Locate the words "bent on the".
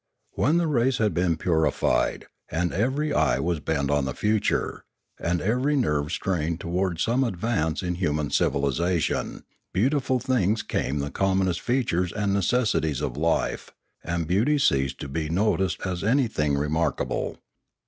3.59-4.15